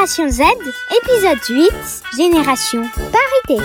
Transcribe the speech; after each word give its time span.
Génération 0.00 0.30
Z, 0.30 0.40
épisode 1.02 1.38
8, 1.50 1.70
Génération 2.16 2.82
Parité. 2.94 3.62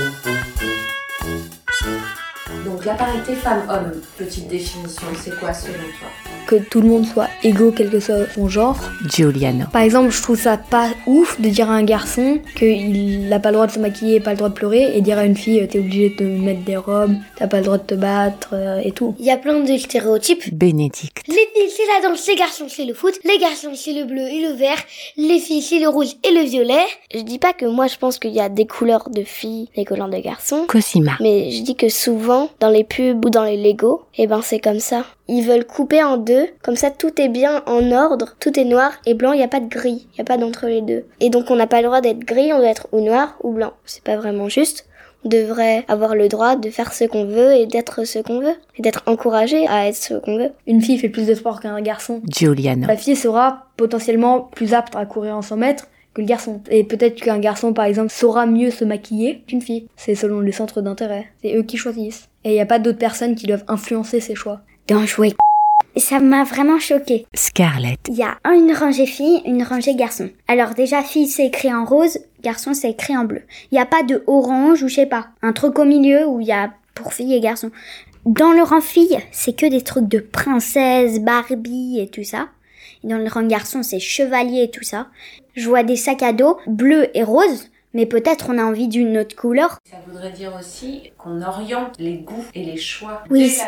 Donc 2.65 2.83
la 2.83 2.95
parité 2.95 3.35
femme-homme, 3.35 4.01
petite 4.17 4.49
définition, 4.49 5.07
c'est 5.17 5.39
quoi 5.39 5.53
selon 5.53 5.77
toi? 5.97 6.34
Que 6.45 6.55
tout 6.55 6.81
le 6.81 6.87
monde 6.87 7.05
soit 7.05 7.27
égaux 7.43 7.73
quel 7.75 7.89
que 7.89 7.99
soit 7.99 8.27
son 8.33 8.47
genre. 8.47 8.77
Giuliano. 9.07 9.65
Par 9.71 9.81
exemple, 9.81 10.11
je 10.11 10.21
trouve 10.21 10.39
ça 10.39 10.57
pas 10.57 10.89
ouf 11.07 11.39
de 11.39 11.49
dire 11.49 11.69
à 11.69 11.73
un 11.73 11.83
garçon 11.83 12.39
qu'il 12.57 13.27
n'a 13.27 13.39
pas 13.39 13.49
le 13.49 13.55
droit 13.55 13.67
de 13.67 13.71
se 13.71 13.79
maquiller, 13.79 14.19
pas 14.19 14.31
le 14.31 14.37
droit 14.37 14.49
de 14.49 14.53
pleurer, 14.53 14.95
et 14.95 15.01
dire 15.01 15.17
à 15.17 15.25
une 15.25 15.35
fille 15.35 15.65
t'es 15.67 15.79
obligé 15.79 16.09
de 16.09 16.15
te 16.15 16.23
mettre 16.23 16.61
des 16.61 16.77
robes, 16.77 17.15
t'as 17.37 17.47
pas 17.47 17.59
le 17.59 17.65
droit 17.65 17.77
de 17.77 17.83
te 17.83 17.95
battre 17.95 18.49
euh, 18.53 18.81
et 18.83 18.91
tout. 18.91 19.15
Il 19.19 19.25
y 19.25 19.31
a 19.31 19.37
plein 19.37 19.59
de 19.59 19.77
stéréotypes. 19.77 20.53
Bénédicte. 20.53 21.23
Les 21.27 21.33
filles 21.33 21.71
c'est 21.75 22.01
la 22.01 22.07
danse, 22.07 22.27
les 22.27 22.35
garçons 22.35 22.67
c'est 22.69 22.85
le 22.85 22.93
foot, 22.93 23.13
les 23.23 23.37
garçons 23.37 23.71
c'est 23.75 23.93
le 23.93 24.05
bleu 24.05 24.21
et 24.21 24.41
le 24.41 24.53
vert, 24.53 24.77
les 25.17 25.39
filles 25.39 25.61
c'est 25.61 25.79
le 25.79 25.89
rouge 25.89 26.15
et 26.23 26.33
le 26.33 26.41
violet. 26.41 26.85
Je 27.13 27.21
dis 27.21 27.39
pas 27.39 27.53
que 27.53 27.65
moi 27.65 27.87
je 27.87 27.97
pense 27.97 28.19
qu'il 28.19 28.31
y 28.31 28.39
a 28.39 28.49
des 28.49 28.65
couleurs 28.65 29.09
de 29.09 29.23
filles, 29.23 29.69
des 29.75 29.85
couleurs 29.85 30.09
de 30.09 30.17
garçons. 30.17 30.65
Cosima. 30.67 31.13
Mais 31.19 31.51
je 31.51 31.61
dis 31.61 31.75
que 31.75 31.89
souvent 31.89 32.49
dans 32.59 32.69
les 32.69 32.83
pubs 32.83 33.23
ou 33.25 33.29
dans 33.29 33.43
les 33.43 33.57
Lego, 33.57 34.03
eh 34.17 34.27
ben 34.27 34.41
c'est 34.41 34.59
comme 34.59 34.79
ça. 34.79 35.05
Ils 35.27 35.43
veulent 35.43 35.65
couper 35.65 36.03
en 36.03 36.17
deux, 36.17 36.47
comme 36.61 36.75
ça 36.75 36.91
tout 36.91 37.19
est 37.19 37.29
bien 37.29 37.63
en 37.65 37.91
ordre, 37.91 38.35
tout 38.39 38.59
est 38.59 38.65
noir 38.65 38.91
et 39.05 39.15
blanc, 39.15 39.33
il 39.33 39.37
n'y 39.37 39.43
a 39.43 39.47
pas 39.47 39.59
de 39.59 39.67
gris, 39.67 40.07
il 40.11 40.15
n'y 40.15 40.21
a 40.21 40.25
pas 40.25 40.37
d'entre 40.37 40.67
les 40.67 40.81
deux. 40.81 41.05
Et 41.19 41.29
donc 41.29 41.49
on 41.49 41.55
n'a 41.55 41.67
pas 41.67 41.81
le 41.81 41.87
droit 41.87 42.01
d'être 42.01 42.19
gris, 42.19 42.53
on 42.53 42.59
doit 42.59 42.69
être 42.69 42.87
ou 42.91 43.01
noir 43.01 43.35
ou 43.43 43.51
blanc. 43.51 43.73
C'est 43.85 44.03
pas 44.03 44.17
vraiment 44.17 44.49
juste. 44.49 44.85
On 45.23 45.29
devrait 45.29 45.83
avoir 45.87 46.13
le 46.13 46.27
droit 46.27 46.55
de 46.55 46.69
faire 46.69 46.93
ce 46.93 47.05
qu'on 47.05 47.25
veut 47.25 47.53
et 47.53 47.65
d'être 47.65 48.05
ce 48.05 48.19
qu'on 48.19 48.41
veut, 48.41 48.53
et 48.77 48.83
d'être 48.83 49.01
encouragé 49.07 49.65
à 49.67 49.87
être 49.87 49.95
ce 49.95 50.13
qu'on 50.13 50.37
veut. 50.37 50.51
Une 50.67 50.81
fille 50.81 50.99
fait 50.99 51.09
plus 51.09 51.25
de 51.25 51.33
sport 51.33 51.59
qu'un 51.59 51.81
garçon. 51.81 52.21
Giuliano. 52.29 52.85
La 52.85 52.95
fille 52.95 53.15
sera 53.15 53.65
potentiellement 53.75 54.41
plus 54.41 54.75
apte 54.75 54.95
à 54.95 55.03
courir 55.07 55.35
en 55.35 55.41
100 55.41 55.57
mètres 55.57 55.87
que 56.13 56.21
le 56.21 56.27
garçon. 56.27 56.61
Et 56.69 56.83
peut-être 56.83 57.15
qu'un 57.15 57.39
garçon, 57.39 57.73
par 57.73 57.85
exemple, 57.85 58.11
saura 58.11 58.45
mieux 58.45 58.69
se 58.69 58.85
maquiller 58.85 59.43
qu'une 59.47 59.61
fille. 59.61 59.87
C'est 59.95 60.13
selon 60.13 60.41
les 60.41 60.51
centres 60.51 60.81
d'intérêt. 60.81 61.25
C'est 61.41 61.55
eux 61.55 61.63
qui 61.63 61.77
choisissent. 61.77 62.29
Et 62.43 62.49
il 62.49 62.53
n'y 62.53 62.61
a 62.61 62.67
pas 62.67 62.79
d'autres 62.79 62.99
personnes 62.99 63.33
qui 63.33 63.47
doivent 63.47 63.65
influencer 63.67 64.19
ces 64.19 64.35
choix. 64.35 64.61
Dans 64.87 65.03
jouer. 65.07 65.33
Ça 65.97 66.19
m'a 66.19 66.43
vraiment 66.43 66.77
choqué. 66.77 67.25
Scarlett. 67.33 67.99
Il 68.07 68.13
y 68.13 68.21
a 68.21 68.37
une 68.53 68.71
rangée 68.71 69.07
fille, 69.07 69.41
une 69.43 69.63
rangée 69.63 69.95
garçon. 69.95 70.29
Alors 70.47 70.75
déjà 70.75 71.01
fille 71.01 71.27
c'est 71.27 71.47
écrit 71.47 71.73
en 71.73 71.85
rose, 71.85 72.19
garçon 72.43 72.75
c'est 72.75 72.91
écrit 72.91 73.17
en 73.17 73.23
bleu. 73.23 73.41
Il 73.71 73.75
n'y 73.75 73.81
a 73.81 73.87
pas 73.87 74.03
de 74.03 74.23
orange 74.27 74.83
ou 74.83 74.87
je 74.87 74.93
sais 74.93 75.07
pas, 75.07 75.29
un 75.41 75.53
truc 75.53 75.79
au 75.79 75.85
milieu 75.85 76.27
où 76.27 76.39
il 76.39 76.45
y 76.45 76.51
a 76.51 76.71
pour 76.93 77.13
filles 77.13 77.33
et 77.33 77.39
garçons. 77.39 77.71
Dans 78.27 78.51
le 78.51 78.61
rang 78.61 78.81
fille, 78.81 79.17
c'est 79.31 79.55
que 79.55 79.65
des 79.65 79.81
trucs 79.81 80.07
de 80.07 80.19
princesse, 80.19 81.19
Barbie 81.19 81.99
et 81.99 82.07
tout 82.07 82.23
ça. 82.23 82.49
Et 83.03 83.07
dans 83.07 83.17
le 83.17 83.27
rang 83.27 83.47
garçon, 83.47 83.81
c'est 83.81 83.99
chevalier 83.99 84.63
et 84.63 84.69
tout 84.69 84.83
ça. 84.83 85.07
Je 85.55 85.67
vois 85.67 85.81
des 85.81 85.95
sacs 85.95 86.21
à 86.21 86.31
dos 86.31 86.59
bleus 86.67 87.07
et 87.17 87.23
roses 87.23 87.71
mais 87.95 88.05
peut-être 88.05 88.49
on 88.49 88.59
a 88.59 88.63
envie 88.63 88.87
d'une 88.87 89.17
autre 89.17 89.35
couleur. 89.35 89.79
Ça 89.89 89.97
voudrait 90.05 90.31
dire 90.31 90.53
aussi 90.59 91.11
qu'on 91.17 91.41
oriente 91.41 91.95
les 91.97 92.17
goûts 92.19 92.45
et 92.53 92.63
les 92.63 92.77
choix 92.77 93.23
Oui, 93.31 93.49
c'est- 93.49 93.63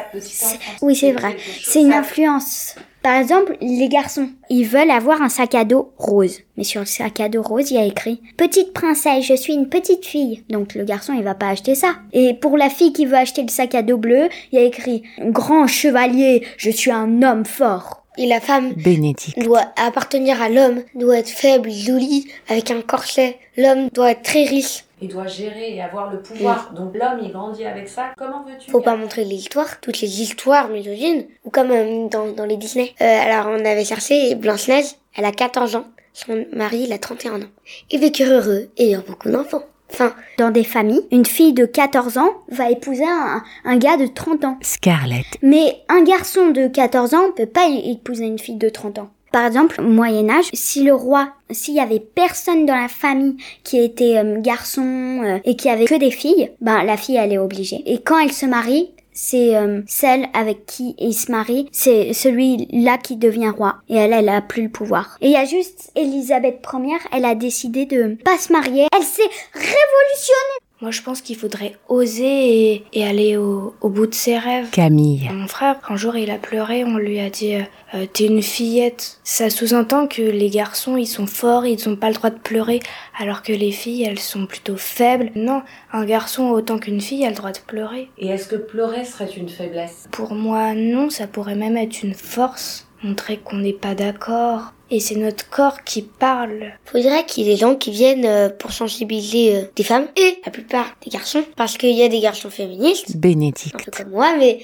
enfance. 0.56 0.78
oui, 0.83 0.95
c'est 0.95 1.11
vrai. 1.14 1.36
C'est 1.64 1.81
une 1.81 1.94
influence. 1.94 2.75
Par 3.02 3.16
exemple, 3.16 3.55
les 3.61 3.88
garçons, 3.88 4.30
ils 4.50 4.66
veulent 4.66 4.92
avoir 4.92 5.22
un 5.22 5.30
sac 5.30 5.55
à 5.55 5.64
dos 5.64 5.94
rose. 5.98 6.39
Mais 6.58 6.64
sur 6.66 6.81
le 6.81 6.86
sac 6.86 7.20
à 7.22 7.30
dos 7.30 7.42
rose, 7.42 7.72
il 7.72 7.75
y 7.75 7.80
a 7.80 7.86
écrit 7.86 8.22
Petite 8.36 8.73
princesse, 8.73 9.23
je 9.25 9.33
suis 9.36 9.53
une 9.53 9.70
petite 9.70 10.05
fille. 10.05 10.44
Donc 10.50 10.75
le 10.75 10.83
garçon, 10.83 11.14
il 11.14 11.23
va 11.23 11.33
pas 11.36 11.48
acheter 11.50 11.73
ça. 11.75 11.95
Et 12.11 12.33
pour 12.33 12.58
la 12.58 12.70
fille 12.70 12.92
qui 12.92 13.05
veut 13.05 13.16
acheter 13.16 13.44
le 13.44 13.48
sac 13.48 13.75
à 13.75 13.81
dos 13.81 13.98
bleu, 13.98 14.28
il 14.52 14.59
y 14.59 14.61
a 14.61 14.66
écrit 14.66 15.03
Grand 15.20 15.67
chevalier, 15.67 16.45
je 16.58 16.70
suis 16.70 16.92
un 16.92 17.22
homme 17.23 17.45
fort. 17.45 18.03
Et 18.17 18.25
la 18.25 18.41
femme 18.41 18.73
Bénédicte. 18.73 19.37
doit 19.39 19.65
appartenir 19.75 20.41
à 20.41 20.49
l'homme, 20.49 20.81
doit 20.95 21.19
être 21.19 21.29
faible, 21.29 21.69
jolie, 21.69 22.27
avec 22.49 22.71
un 22.71 22.81
corset. 22.81 23.37
L'homme 23.57 23.89
doit 23.93 24.11
être 24.11 24.23
très 24.23 24.43
riche. 24.43 24.86
Il 24.99 25.09
doit 25.09 25.27
gérer 25.27 25.75
et 25.75 25.81
avoir 25.81 26.11
le 26.11 26.19
pouvoir. 26.21 26.73
Donc 26.73 26.95
l'homme, 26.95 27.19
il 27.21 27.31
grandit 27.31 27.65
avec 27.65 27.87
ça. 27.87 28.14
Comment 28.17 28.43
veux-tu 28.43 28.71
Faut 28.71 28.81
pas 28.81 28.95
montrer 28.95 29.23
les 29.23 29.36
histoires, 29.36 29.80
toutes 29.80 30.02
les 30.02 30.21
histoires 30.21 30.69
misogynes, 30.69 31.27
ou 31.43 31.52
comme 31.52 31.69
euh, 31.69 32.08
dans, 32.08 32.31
dans 32.31 32.45
les 32.45 32.58
Disney. 32.58 32.95
Euh, 33.02 33.05
alors 33.05 33.47
on 33.47 33.64
avait 33.64 33.86
cherché 33.86 34.33
Blanche-Neige, 34.33 34.95
elle 35.15 35.25
a 35.25 35.31
14 35.31 35.75
ans, 35.75 35.86
son 36.13 36.45
mari 36.52 36.86
il 36.87 36.93
a 36.93 36.97
31 36.97 37.43
ans. 37.43 37.52
Ils 37.92 37.99
vécurent 37.99 38.31
heureux 38.31 38.69
et 38.77 38.93
eurent 38.93 39.03
beaucoup 39.03 39.30
d'enfants. 39.30 39.63
Enfin, 39.92 40.14
Dans 40.37 40.52
des 40.52 40.64
familles, 40.64 41.02
une 41.11 41.25
fille 41.25 41.53
de 41.53 41.65
14 41.65 42.17
ans 42.17 42.30
va 42.49 42.70
épouser 42.70 43.05
un, 43.05 43.42
un 43.65 43.77
gars 43.77 43.98
de 43.98 44.08
30 44.08 44.45
ans. 44.45 44.58
Scarlett. 44.61 45.25
Mais 45.42 45.77
un 45.89 46.03
garçon 46.03 46.49
de 46.49 46.67
14 46.67 47.14
ans 47.14 47.31
peut 47.36 47.45
pas 47.45 47.67
épouser 47.67 48.25
une 48.25 48.39
fille 48.39 48.58
de 48.58 48.70
30 48.70 48.99
ans. 48.99 49.09
Par 49.31 49.45
exemple, 49.45 49.81
au 49.81 49.83
Moyen 49.87 50.30
Âge, 50.30 50.49
si 50.53 50.83
le 50.83 50.93
roi, 50.93 51.30
s'il 51.52 51.75
y 51.75 51.80
avait 51.80 51.99
personne 51.99 52.65
dans 52.65 52.75
la 52.75 52.87
famille 52.87 53.36
qui 53.64 53.77
était 53.77 54.17
euh, 54.17 54.39
garçon 54.39 55.21
euh, 55.23 55.39
et 55.43 55.55
qui 55.55 55.70
avait 55.70 55.86
que 55.86 55.99
des 55.99 56.11
filles, 56.11 56.52
ben 56.61 56.83
la 56.83 56.98
fille 56.98 57.17
elle 57.17 57.33
est 57.33 57.37
obligée. 57.37 57.83
Et 57.86 57.99
quand 58.02 58.19
elle 58.19 58.31
se 58.31 58.45
marie, 58.45 58.89
c'est 59.17 59.58
euh, 59.58 59.82
celle 59.88 60.28
avec 60.33 60.67
qui 60.67 60.95
il 61.00 61.14
se 61.14 61.32
marie, 61.32 61.67
c'est 61.72 62.14
celui-là 62.14 63.00
qui 63.00 63.17
devient 63.17 63.50
roi. 63.50 63.78
Et 63.89 63.95
elle, 63.95 64.14
elle 64.14 64.30
a 64.30 64.42
plus 64.42 64.64
le 64.64 64.70
pouvoir. 64.70 65.17
Et 65.22 65.28
il 65.28 65.32
y 65.32 65.36
a 65.36 65.45
juste 65.45 65.92
Elisabeth 65.95 66.64
Ier, 66.72 67.00
elle 67.11 67.26
a 67.26 67.33
décidé 67.33 67.88
de 67.88 68.16
pas 68.23 68.38
se 68.38 68.54
marier. 68.54 68.86
Elle 68.95 69.04
s'est 69.04 69.23
révolutionnée. 69.54 70.67
Moi, 70.80 70.92
je 70.92 71.02
pense 71.02 71.21
qu'il 71.21 71.36
faudrait 71.36 71.73
oser 71.89 72.73
et, 72.73 72.83
et 72.93 73.04
aller 73.04 73.36
au, 73.36 73.73
au 73.82 73.89
bout 73.89 74.05
de 74.05 74.14
ses 74.14 74.38
rêves. 74.38 74.70
Camille. 74.70 75.27
Mon 75.33 75.48
frère, 75.48 75.80
un 75.89 75.95
jour, 75.95 76.15
il 76.17 76.30
a 76.30 76.38
pleuré, 76.38 76.83
on 76.83 76.98
lui 76.98 77.20
a 77.20 77.32
dit 77.32 77.55
euh, 77.55 77.61
euh, 77.95 78.05
T'es 78.05 78.26
une 78.26 78.43
fillette. 78.43 79.20
Ça 79.23 79.49
sous-entend 79.49 80.08
que 80.08 80.21
les 80.21 80.52
garçons, 80.52 80.95
ils 80.95 81.08
sont 81.08 81.26
forts, 81.26 81.66
ils 81.66 81.89
n'ont 81.89 81.95
pas 81.95 82.10
le 82.10 82.14
droit 82.14 82.30
de 82.30 82.37
pleurer, 82.37 82.80
alors 83.17 83.42
que 83.42 83.54
les 83.54 83.71
filles, 83.71 84.04
elles 84.04 84.20
sont 84.20 84.45
plutôt 84.45 84.77
faibles. 84.77 85.32
Non, 85.33 85.64
un 85.93 86.05
garçon, 86.05 86.49
autant 86.49 86.77
qu'une 86.77 87.02
fille, 87.02 87.26
a 87.26 87.30
le 87.30 87.36
droit 87.36 87.52
de 87.52 87.60
pleurer. 87.66 88.10
Et 88.20 88.27
est-ce 88.27 88.48
que 88.48 88.55
pleurer 88.55 89.04
serait 89.04 89.32
une 89.36 89.49
faiblesse? 89.49 90.08
Pour 90.11 90.36
moi, 90.36 90.76
non, 90.76 91.10
ça 91.10 91.26
pourrait 91.26 91.55
même 91.55 91.77
être 91.77 92.04
une 92.04 92.14
force, 92.14 92.87
montrer 93.04 93.37
qu'on 93.37 93.58
n'est 93.58 93.73
pas 93.73 93.95
d'accord. 93.95 94.73
Et 94.89 95.02
c'est 95.02 95.15
notre 95.15 95.49
corps 95.49 95.83
qui 95.83 96.02
parle. 96.02 96.71
faudrait 96.86 97.25
qu'il 97.25 97.43
y 97.43 97.48
ait 97.48 97.53
des 97.53 97.59
gens 97.59 97.75
qui 97.75 97.92
viennent 97.92 98.25
euh, 98.25 98.48
pour 98.49 98.71
sensibiliser 98.71 99.55
euh, 99.58 99.61
des 99.75 99.83
femmes 99.83 100.08
et 100.15 100.39
la 100.45 100.52
plupart 100.52 100.95
des 101.03 101.09
garçons, 101.09 101.43
parce 101.58 101.77
qu'il 101.77 101.92
y 101.92 102.03
a 102.03 102.08
des 102.08 102.21
garçons 102.21 102.49
féministes, 102.49 103.09
un 103.09 103.14
peu 103.14 103.20
Bénédicte. 103.20 103.89
comme 103.92 104.11
moi, 104.11 104.36
mais 104.37 104.59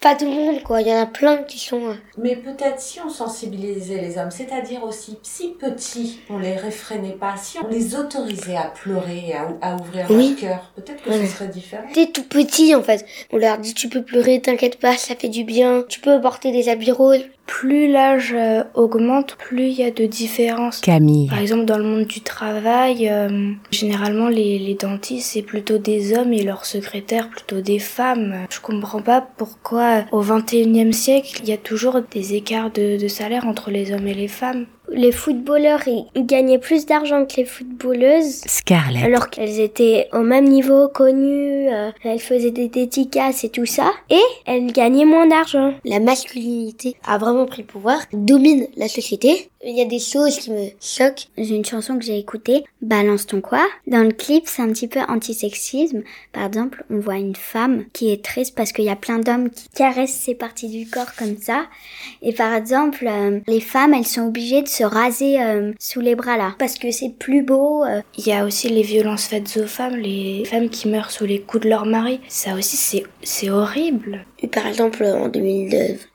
pas 0.00 0.16
tout 0.16 0.24
le 0.24 0.32
monde 0.32 0.62
quoi. 0.64 0.80
Il 0.80 0.88
y 0.88 0.92
en 0.92 1.00
a 1.00 1.06
plein 1.06 1.38
qui 1.44 1.60
sont. 1.60 1.90
euh, 1.90 1.94
Mais 2.20 2.34
peut-être 2.34 2.80
si 2.80 2.98
on 3.00 3.08
sensibilisait 3.08 4.00
les 4.00 4.18
hommes, 4.18 4.32
c'est-à-dire 4.32 4.82
aussi 4.82 5.16
si 5.22 5.50
petits, 5.50 6.18
on 6.28 6.38
les 6.38 6.56
réfrénait 6.56 7.16
pas, 7.18 7.36
si 7.36 7.58
on 7.64 7.68
les 7.68 7.94
autorisait 7.94 8.56
à 8.56 8.72
pleurer 8.74 9.26
et 9.28 9.34
à, 9.34 9.48
à 9.62 9.76
ouvrir 9.76 10.06
Oui. 10.10 10.30
leur 10.30 10.50
cœur, 10.50 10.72
peut-être 10.74 11.02
que 11.04 11.10
Ouais. 11.10 11.24
ce 11.24 11.32
serait 11.34 11.48
différent. 11.48 11.84
T'es 11.94 12.06
tout 12.06 12.24
petit 12.24 12.74
en 12.74 12.82
fait. 12.82 13.06
On 13.32 13.36
leur 13.36 13.58
dit 13.58 13.74
tu 13.74 13.88
peux 13.88 14.02
pleurer, 14.02 14.40
t'inquiète 14.40 14.80
pas, 14.80 14.96
ça 14.96 15.14
fait 15.14 15.28
du 15.28 15.44
bien. 15.44 15.84
Tu 15.88 16.00
peux 16.00 16.20
porter 16.20 16.50
des 16.50 16.68
habits 16.68 16.90
roses. 16.90 17.22
Plus 17.46 17.90
l'âge 17.90 18.36
augmente, 18.74 19.36
plus 19.36 19.67
il 19.68 19.78
y 19.78 19.84
a 19.84 19.90
de 19.90 20.06
différences. 20.06 20.80
Camille. 20.80 21.28
Par 21.28 21.38
exemple, 21.38 21.64
dans 21.64 21.78
le 21.78 21.84
monde 21.84 22.06
du 22.06 22.20
travail, 22.20 23.08
euh, 23.08 23.52
généralement 23.70 24.28
les, 24.28 24.58
les 24.58 24.74
dentistes 24.74 25.30
c'est 25.32 25.42
plutôt 25.42 25.78
des 25.78 26.16
hommes 26.16 26.32
et 26.32 26.42
leurs 26.42 26.64
secrétaires 26.64 27.28
plutôt 27.28 27.60
des 27.60 27.78
femmes. 27.78 28.46
Je 28.50 28.60
comprends 28.60 29.02
pas 29.02 29.20
pourquoi 29.20 30.04
au 30.12 30.22
21e 30.22 30.92
siècle 30.92 31.40
il 31.42 31.48
y 31.48 31.52
a 31.52 31.56
toujours 31.56 32.00
des 32.10 32.34
écarts 32.34 32.70
de, 32.70 33.00
de 33.00 33.08
salaire 33.08 33.46
entre 33.46 33.70
les 33.70 33.92
hommes 33.92 34.06
et 34.06 34.14
les 34.14 34.28
femmes. 34.28 34.66
Les 34.98 35.12
footballeurs, 35.12 35.86
ils 35.86 36.26
gagnaient 36.26 36.58
plus 36.58 36.84
d'argent 36.84 37.24
que 37.24 37.36
les 37.36 37.44
footballeuses. 37.44 38.40
Scarlett. 38.46 39.04
Alors 39.04 39.30
qu'elles 39.30 39.60
étaient 39.60 40.08
au 40.12 40.22
même 40.22 40.48
niveau, 40.48 40.88
connues, 40.88 41.68
euh, 41.72 41.92
elles 42.02 42.18
faisaient 42.18 42.50
des 42.50 42.66
dédicaces 42.66 43.44
et 43.44 43.48
tout 43.48 43.64
ça, 43.64 43.92
et 44.10 44.18
elles 44.44 44.72
gagnaient 44.72 45.04
moins 45.04 45.28
d'argent. 45.28 45.72
La 45.84 46.00
masculinité 46.00 46.96
a 47.06 47.16
vraiment 47.16 47.46
pris 47.46 47.62
le 47.62 47.68
pouvoir, 47.68 48.00
domine 48.12 48.66
la 48.76 48.88
société. 48.88 49.50
Il 49.64 49.76
y 49.76 49.80
a 49.80 49.84
des 49.84 49.98
choses 49.98 50.38
qui 50.38 50.50
me 50.50 50.68
choquent. 50.80 51.28
J'ai 51.36 51.54
une 51.54 51.64
chanson 51.64 51.98
que 51.98 52.04
j'ai 52.04 52.18
écoutée, 52.18 52.64
Balance 52.80 53.26
ton 53.26 53.40
quoi. 53.40 53.66
Dans 53.88 54.04
le 54.04 54.12
clip, 54.12 54.44
c'est 54.46 54.62
un 54.62 54.68
petit 54.68 54.86
peu 54.86 55.00
antisexisme. 55.08 56.02
Par 56.32 56.44
exemple, 56.44 56.84
on 56.90 56.98
voit 56.98 57.16
une 57.16 57.34
femme 57.34 57.84
qui 57.92 58.12
est 58.12 58.24
triste 58.24 58.54
parce 58.54 58.72
qu'il 58.72 58.84
y 58.84 58.90
a 58.90 58.96
plein 58.96 59.18
d'hommes 59.18 59.50
qui 59.50 59.68
caressent 59.68 60.12
ses 60.12 60.36
parties 60.36 60.68
du 60.68 60.88
corps 60.88 61.14
comme 61.16 61.36
ça. 61.38 61.66
Et 62.22 62.32
par 62.32 62.54
exemple, 62.54 63.04
euh, 63.08 63.40
les 63.48 63.60
femmes, 63.60 63.94
elles 63.94 64.06
sont 64.06 64.28
obligées 64.28 64.62
de 64.62 64.68
se 64.68 64.84
raser 64.88 65.40
euh, 65.40 65.72
sous 65.78 66.00
les 66.00 66.14
bras 66.14 66.36
là, 66.36 66.54
parce 66.58 66.78
que 66.78 66.90
c'est 66.90 67.10
plus 67.10 67.42
beau. 67.42 67.84
euh. 67.84 68.00
Il 68.16 68.26
y 68.26 68.32
a 68.32 68.44
aussi 68.44 68.68
les 68.68 68.82
violences 68.82 69.26
faites 69.26 69.58
aux 69.62 69.66
femmes, 69.66 69.96
les 69.96 70.44
femmes 70.44 70.68
qui 70.68 70.88
meurent 70.88 71.10
sous 71.10 71.26
les 71.26 71.40
coups 71.40 71.64
de 71.64 71.68
leur 71.68 71.86
mari. 71.86 72.20
Ça 72.28 72.54
aussi 72.54 72.76
c'est 72.76 73.04
c'est 73.22 73.50
horrible. 73.50 74.24
Par 74.52 74.66
exemple, 74.66 75.04
en 75.04 75.28
2019, 75.28 76.08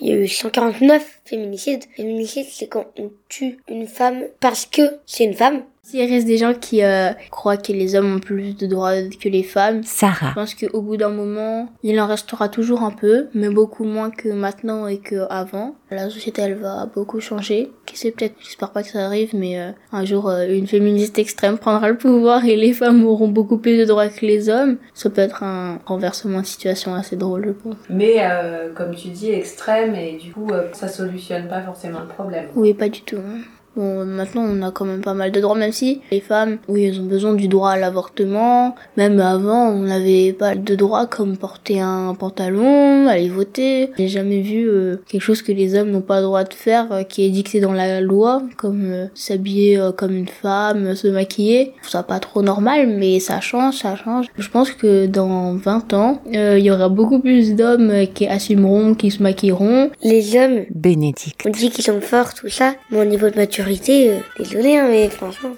il 0.00 0.08
y 0.08 0.12
a 0.12 0.16
eu 0.16 0.28
149 0.28 1.20
féminicides. 1.24 1.84
Féminicide, 1.96 2.46
c'est 2.50 2.68
quand 2.68 2.86
on 2.98 3.10
tue 3.28 3.58
une 3.68 3.86
femme 3.86 4.24
parce 4.40 4.66
que 4.66 4.82
c'est 5.06 5.24
une 5.24 5.34
femme 5.34 5.62
S'il 5.82 6.08
reste 6.08 6.26
des 6.26 6.36
gens 6.36 6.52
qui 6.54 6.84
euh, 6.84 7.10
croient 7.30 7.56
que 7.56 7.72
les 7.72 7.96
hommes 7.96 8.14
ont 8.16 8.20
plus 8.20 8.56
de 8.56 8.66
droits 8.66 8.92
que 9.20 9.28
les 9.28 9.42
femmes, 9.42 9.82
Sarah. 9.82 10.28
je 10.28 10.34
pense 10.34 10.54
qu'au 10.54 10.82
bout 10.82 10.96
d'un 10.96 11.08
moment, 11.08 11.68
il 11.82 11.98
en 12.00 12.06
restera 12.06 12.48
toujours 12.48 12.82
un 12.82 12.90
peu, 12.90 13.26
mais 13.34 13.48
beaucoup 13.48 13.84
moins 13.84 14.10
que 14.10 14.28
maintenant 14.28 14.86
et 14.86 14.98
qu'avant. 14.98 15.74
La 15.90 16.08
société, 16.10 16.42
elle 16.42 16.54
va 16.54 16.86
beaucoup 16.94 17.18
changer. 17.20 17.72
Qui 17.86 17.98
sait 17.98 18.12
peut-être, 18.12 18.34
j'espère 18.40 18.70
pas 18.70 18.82
que 18.84 18.90
ça 18.90 19.04
arrive, 19.04 19.30
mais 19.34 19.58
euh, 19.58 19.70
un 19.90 20.04
jour, 20.04 20.28
euh, 20.28 20.46
une 20.48 20.66
féministe 20.68 21.18
extrême 21.18 21.58
prendra 21.58 21.88
le 21.88 21.96
pouvoir 21.96 22.44
et 22.44 22.54
les 22.56 22.72
femmes 22.72 23.04
auront 23.04 23.28
beaucoup 23.28 23.58
plus 23.58 23.76
de 23.78 23.84
droits 23.84 24.08
que 24.08 24.24
les 24.24 24.48
hommes. 24.48 24.76
Ça 24.94 25.10
peut 25.10 25.22
être 25.22 25.42
un 25.42 25.80
renversement 25.86 26.42
de 26.42 26.46
situation 26.46 26.94
assez 26.94 27.16
drôle, 27.16 27.46
je 27.46 27.52
pense. 27.52 27.76
Mais 27.88 28.16
euh, 28.20 28.72
comme 28.74 28.94
tu 28.94 29.08
dis, 29.08 29.30
extrême 29.32 29.94
et 29.96 30.18
du 30.18 30.30
coup, 30.32 30.46
euh, 30.52 30.68
ça 30.72 30.86
solutionne 30.88 31.48
pas 31.48 31.62
forcément 31.62 32.00
le 32.00 32.06
problème. 32.08 32.46
Oui, 32.54 32.74
pas 32.74 32.88
du 32.90 33.00
tout. 33.00 33.16
hein. 33.16 33.40
Bon, 33.76 34.04
maintenant, 34.04 34.42
on 34.42 34.62
a 34.62 34.70
quand 34.72 34.84
même 34.84 35.00
pas 35.00 35.14
mal 35.14 35.30
de 35.30 35.40
droits, 35.40 35.56
même 35.56 35.70
si 35.72 36.00
les 36.10 36.20
femmes, 36.20 36.58
oui, 36.68 36.84
elles 36.84 37.00
ont 37.00 37.04
besoin 37.04 37.34
du 37.34 37.46
droit 37.46 37.70
à 37.70 37.76
l'avortement. 37.78 38.74
Même 38.96 39.20
avant, 39.20 39.68
on 39.68 39.82
n'avait 39.82 40.32
pas 40.32 40.56
de 40.56 40.74
droit 40.74 41.06
comme 41.06 41.36
porter 41.36 41.80
un 41.80 42.14
pantalon, 42.14 43.06
aller 43.06 43.28
voter. 43.28 43.90
J'ai 43.96 44.08
jamais 44.08 44.40
vu 44.40 44.68
euh, 44.68 44.96
quelque 45.08 45.22
chose 45.22 45.42
que 45.42 45.52
les 45.52 45.76
hommes 45.76 45.90
n'ont 45.90 46.00
pas 46.00 46.16
le 46.16 46.26
droit 46.26 46.42
de 46.42 46.52
faire, 46.52 46.90
euh, 46.90 47.02
qui 47.04 47.24
est 47.24 47.30
dicté 47.30 47.60
dans 47.60 47.72
la 47.72 48.00
loi, 48.00 48.42
comme 48.56 48.82
euh, 48.90 49.06
s'habiller 49.14 49.78
euh, 49.78 49.92
comme 49.92 50.16
une 50.16 50.26
femme, 50.28 50.96
se 50.96 51.06
maquiller. 51.06 51.72
Je 51.76 51.80
trouve 51.82 51.90
ça 51.90 52.02
pas 52.02 52.18
trop 52.18 52.42
normal, 52.42 52.88
mais 52.88 53.20
ça 53.20 53.40
change, 53.40 53.76
ça 53.76 53.94
change. 53.94 54.26
Je 54.36 54.48
pense 54.48 54.72
que 54.72 55.06
dans 55.06 55.54
20 55.54 55.94
ans, 55.94 56.22
euh, 56.34 56.58
il 56.58 56.64
y 56.64 56.72
aura 56.72 56.88
beaucoup 56.88 57.20
plus 57.20 57.54
d'hommes 57.54 57.90
euh, 57.90 58.06
qui 58.06 58.26
assumeront, 58.26 58.94
qui 58.94 59.12
se 59.12 59.22
maquilleront, 59.22 59.90
Les 60.02 60.36
hommes, 60.36 60.64
Bénédicte. 60.74 61.42
on 61.46 61.50
dit 61.50 61.70
qu'ils 61.70 61.84
sont 61.84 62.00
forts, 62.00 62.34
tout 62.34 62.48
ça, 62.48 62.74
mais 62.90 63.00
au 63.00 63.04
niveau 63.04 63.30
de 63.30 63.36
maturité, 63.36 63.59
euh, 63.62 64.20
désolé, 64.38 64.76
hein, 64.76 64.88
mais 64.88 65.08
franchement. 65.08 65.56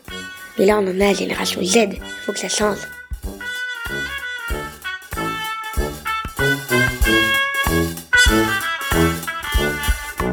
Mais 0.58 0.66
là, 0.66 0.78
on 0.78 0.87
en 0.87 0.88
a 0.88 0.93
la 0.93 1.14
génération 1.14 1.62
Z. 1.62 1.99
Faut 2.26 2.32
que 2.32 2.38
ça 2.38 2.49
change. 2.49 2.78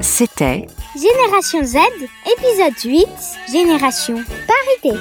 C'était 0.01 0.67
Génération 0.95 1.63
Z, 1.63 1.77
épisode 2.37 2.73
8, 2.83 3.07
Génération 3.51 4.15
Parité. 4.47 4.99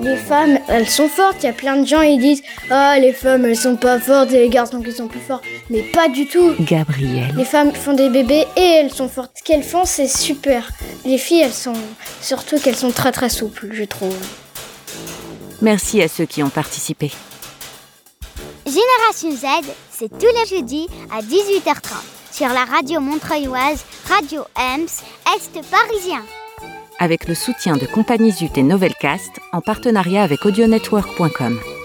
Les 0.00 0.16
femmes, 0.16 0.58
elles 0.68 0.88
sont 0.88 1.08
fortes. 1.08 1.38
Il 1.42 1.46
y 1.46 1.48
a 1.48 1.52
plein 1.52 1.76
de 1.76 1.86
gens 1.86 2.02
qui 2.02 2.18
disent 2.18 2.42
Ah, 2.70 2.98
les 2.98 3.12
femmes, 3.12 3.44
elles 3.44 3.56
sont 3.56 3.76
pas 3.76 3.98
fortes 3.98 4.30
et 4.32 4.38
les 4.38 4.48
garçons 4.48 4.80
qui 4.80 4.92
sont 4.92 5.08
plus 5.08 5.20
forts. 5.20 5.42
Mais 5.70 5.82
pas 5.82 6.08
du 6.08 6.26
tout. 6.26 6.54
Gabriel. 6.60 7.34
Les 7.36 7.44
femmes 7.44 7.72
font 7.72 7.94
des 7.94 8.08
bébés 8.08 8.44
et 8.56 8.60
elles 8.60 8.92
sont 8.92 9.08
fortes. 9.08 9.32
Ce 9.38 9.42
qu'elles 9.42 9.64
font, 9.64 9.84
c'est 9.84 10.08
super. 10.08 10.70
Les 11.04 11.18
filles, 11.18 11.42
elles 11.42 11.52
sont. 11.52 11.74
Surtout 12.20 12.58
qu'elles 12.58 12.76
sont 12.76 12.92
très 12.92 13.12
très 13.12 13.28
souples, 13.28 13.68
je 13.72 13.84
trouve. 13.84 14.16
Merci 15.60 16.00
à 16.02 16.08
ceux 16.08 16.26
qui 16.26 16.42
ont 16.42 16.50
participé. 16.50 17.10
Génération 18.66 19.30
Z, 19.32 19.66
c'est 19.90 20.10
tous 20.10 20.26
les 20.26 20.56
jeudis 20.56 20.86
à 21.10 21.22
18h30 21.22 22.18
sur 22.30 22.48
la 22.48 22.64
radio 22.64 23.00
montreuilloise 23.00 23.84
Radio 24.06 24.42
Ems, 24.56 24.86
Est 25.34 25.70
parisien. 25.70 26.22
Avec 27.00 27.28
le 27.28 27.34
soutien 27.34 27.76
de 27.76 27.86
Compagnie 27.86 28.32
Zut 28.32 28.58
et 28.58 28.62
Novelcast 28.64 29.40
en 29.52 29.60
partenariat 29.60 30.24
avec 30.24 30.44
audionetwork.com. 30.44 31.77